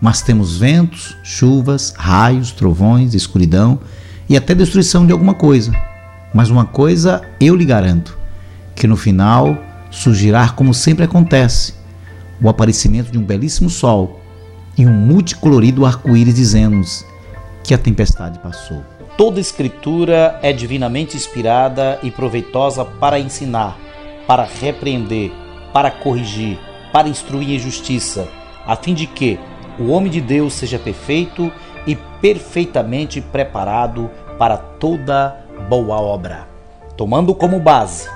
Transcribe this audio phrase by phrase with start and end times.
[0.00, 3.80] mas temos ventos, chuvas, raios, trovões, escuridão
[4.28, 5.72] e até destruição de alguma coisa.
[6.32, 8.16] Mas uma coisa eu lhe garanto:
[8.74, 9.58] que no final
[9.90, 11.74] surgirá como sempre acontece,
[12.40, 14.20] o aparecimento de um belíssimo sol
[14.78, 17.04] e um multicolorido arco-íris dizendo-nos
[17.62, 18.82] que a tempestade passou.
[19.16, 23.76] Toda escritura é divinamente inspirada e proveitosa para ensinar,
[24.26, 25.30] para repreender,
[25.74, 26.58] para corrigir,
[26.92, 28.26] para instruir em justiça,
[28.66, 29.38] a fim de que
[29.80, 31.50] o homem de Deus seja perfeito
[31.86, 35.36] e perfeitamente preparado para toda
[35.68, 36.46] boa obra.
[36.96, 38.08] Tomando como base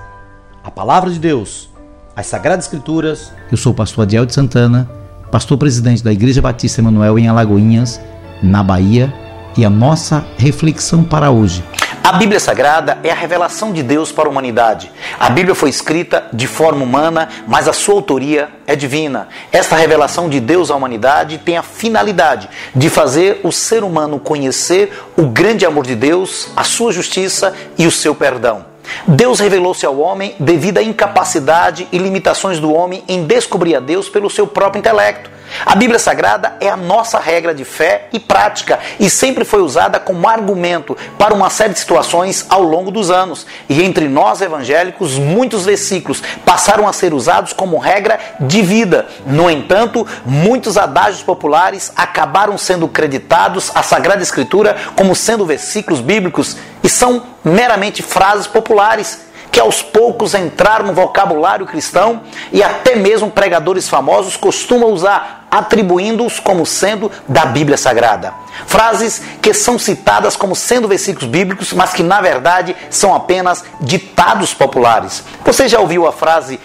[0.62, 1.70] a palavra de Deus,
[2.14, 3.32] as Sagradas Escrituras.
[3.50, 4.88] Eu sou o pastor Adiel de Santana,
[5.30, 8.00] pastor presidente da Igreja Batista Emanuel em Alagoinhas,
[8.42, 9.12] na Bahia,
[9.56, 11.62] e a nossa reflexão para hoje
[12.04, 14.92] a Bíblia Sagrada é a revelação de Deus para a humanidade.
[15.18, 19.26] A Bíblia foi escrita de forma humana, mas a sua autoria é divina.
[19.50, 24.92] Esta revelação de Deus à humanidade tem a finalidade de fazer o ser humano conhecer
[25.16, 28.66] o grande amor de Deus, a sua justiça e o seu perdão.
[29.08, 34.10] Deus revelou-se ao homem devido à incapacidade e limitações do homem em descobrir a Deus
[34.10, 35.33] pelo seu próprio intelecto.
[35.64, 40.00] A Bíblia Sagrada é a nossa regra de fé e prática e sempre foi usada
[40.00, 43.46] como argumento para uma série de situações ao longo dos anos.
[43.68, 49.06] E entre nós evangélicos, muitos versículos passaram a ser usados como regra de vida.
[49.26, 56.56] No entanto, muitos adágios populares acabaram sendo creditados à Sagrada Escritura como sendo versículos bíblicos
[56.82, 62.22] e são meramente frases populares que aos poucos entraram no vocabulário cristão
[62.52, 68.34] e até mesmo pregadores famosos costumam usar, atribuindo-os como sendo da Bíblia Sagrada.
[68.66, 74.52] Frases que são citadas como sendo versículos bíblicos, mas que na verdade são apenas ditados
[74.52, 75.22] populares.
[75.44, 76.58] Você já ouviu a frase: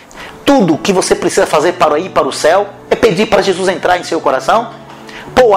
[0.44, 4.00] tudo que você precisa fazer para ir para o céu é pedir para Jesus entrar
[4.00, 4.72] em seu coração?
[5.36, 5.56] Paul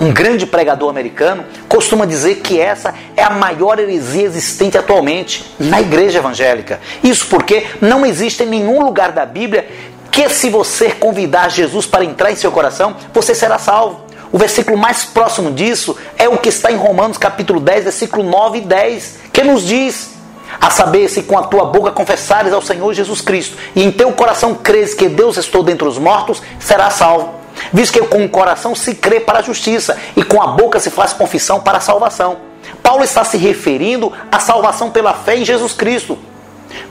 [0.00, 5.78] um grande pregador americano, costuma dizer que essa é a maior heresia existente atualmente na
[5.80, 6.80] igreja evangélica.
[7.04, 9.68] Isso porque não existe em nenhum lugar da Bíblia
[10.10, 14.02] que se você convidar Jesus para entrar em seu coração, você será salvo.
[14.32, 18.58] O versículo mais próximo disso é o que está em Romanos capítulo 10, versículo 9
[18.58, 20.10] e 10, que nos diz:
[20.60, 24.12] a saber, se com a tua boca confessares ao Senhor Jesus Cristo e em teu
[24.12, 27.40] coração creres que Deus estou dentre os mortos, serás salvo
[27.72, 30.90] visto que com o coração se crê para a justiça e com a boca se
[30.90, 32.38] faz confissão para a salvação.
[32.82, 36.18] Paulo está se referindo à salvação pela fé em Jesus Cristo.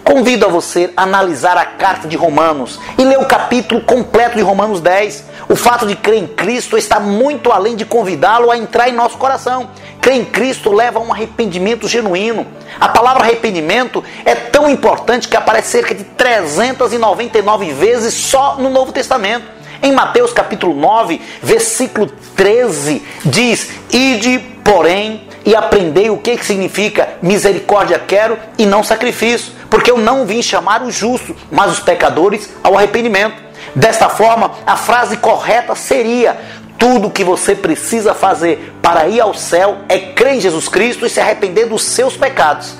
[0.03, 4.41] Convido a você a analisar a carta de Romanos e ler o capítulo completo de
[4.41, 5.25] Romanos 10.
[5.47, 9.18] O fato de crer em Cristo está muito além de convidá-lo a entrar em nosso
[9.18, 9.69] coração.
[10.01, 12.47] Crer em Cristo leva a um arrependimento genuíno.
[12.79, 18.91] A palavra arrependimento é tão importante que aparece cerca de 399 vezes só no Novo
[18.91, 19.45] Testamento.
[19.81, 27.97] Em Mateus capítulo 9, versículo 13, diz: Ide, porém, e aprendei o que, significa misericórdia
[27.97, 32.78] quero e não sacrifício, porque eu não vim chamar os justos, mas os pecadores ao
[32.78, 33.50] arrependimento.
[33.75, 36.38] Desta forma, a frase correta seria:
[36.78, 41.10] tudo que você precisa fazer para ir ao céu é crer em Jesus Cristo e
[41.10, 42.75] se arrepender dos seus pecados.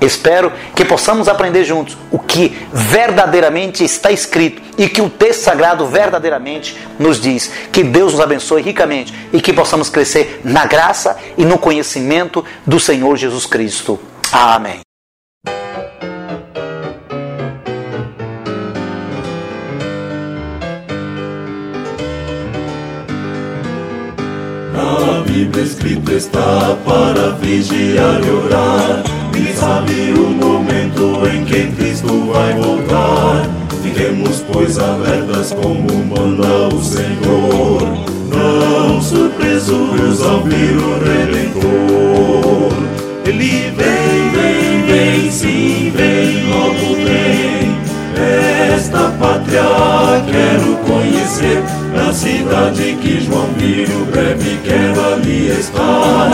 [0.00, 5.86] Espero que possamos aprender juntos o que verdadeiramente está escrito e que o texto sagrado
[5.86, 7.52] verdadeiramente nos diz.
[7.70, 12.80] Que Deus nos abençoe ricamente e que possamos crescer na graça e no conhecimento do
[12.80, 14.00] Senhor Jesus Cristo.
[14.32, 14.80] Amém.
[25.32, 29.02] Bíblia escrito está para vigiar e orar
[29.34, 33.48] e sabe o momento em que Cristo vai voltar.
[33.82, 37.80] Fiquemos, pois, alertas como manda o Senhor.
[38.28, 42.72] Não surpresos ao ver o Redentor.
[43.24, 47.74] Ele vem, vem, vem, sim, vem, logo vem.
[48.74, 49.62] Esta pátria
[50.30, 51.62] quero conhecer,
[52.52, 56.30] cidade que João viu, breve quero ali estar.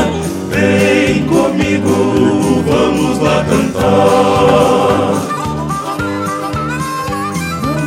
[0.51, 5.13] Vem comigo, vamos lá cantar.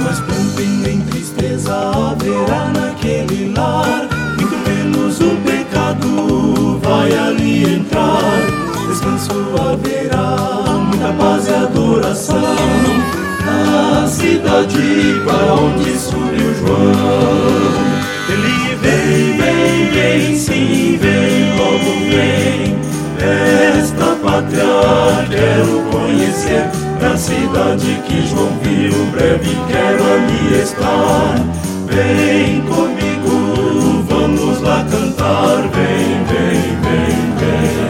[0.02, 4.08] Mas pranto nem tristeza haverá naquele lar,
[4.38, 8.40] muito menos o pecado vai ali entrar.
[8.88, 12.56] Descanso haverá, muita paz e adoração
[13.46, 17.71] na cidade para onde subiu João.
[18.32, 22.80] Ele vem, vem, vem, sim, vem, logo vem.
[23.78, 26.70] Esta pátria quero conhecer,
[27.02, 31.36] na cidade que João viu, breve quero ali estar.
[31.88, 37.82] Vem comigo, vamos lá cantar, vem, vem, vem, vem.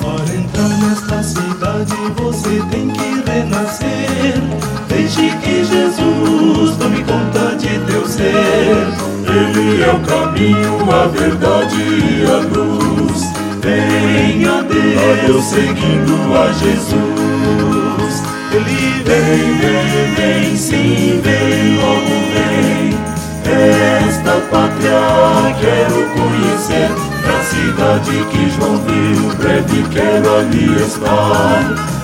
[0.00, 4.42] Para entrar nesta cidade você tem que renascer.
[4.88, 9.09] Deixe que Jesus tome conta de teu ser.
[9.30, 13.30] Ele é o caminho, a verdade e a luz.
[13.62, 18.22] Venha a Deus seguindo a Jesus.
[18.52, 22.98] Ele vem, vem, vem, sim, vem, logo vem.
[23.44, 26.90] Esta pátria quero conhecer,
[27.24, 31.62] na cidade que João viu, breve quero ali estar.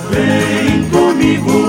[0.09, 1.66] Vem comigo